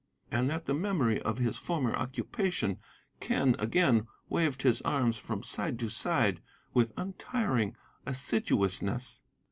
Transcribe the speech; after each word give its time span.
And 0.31 0.51
at 0.51 0.65
the 0.65 0.73
memory 0.73 1.21
of 1.21 1.37
his 1.37 1.59
former 1.59 1.93
occupation, 1.95 2.79
Quen 3.19 3.55
again 3.59 4.07
waved 4.29 4.63
his 4.63 4.81
arms 4.81 5.19
from 5.19 5.43
side 5.43 5.77
to 5.77 5.89
side 5.89 6.41
with 6.73 6.91
untiring 6.97 7.75
assiduousness. 8.07 9.21